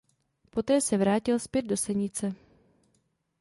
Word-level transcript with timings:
Poté 0.49 0.81
se 0.81 0.97
vrátil 0.97 1.39
zpět 1.39 1.61
do 1.61 1.77
Senice. 1.77 2.35